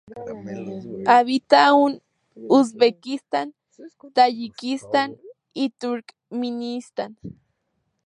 [1.05, 2.01] Habita en
[2.47, 3.53] Uzbekistán,
[4.15, 5.15] Tayikistán
[5.53, 7.19] y Turkmenistán.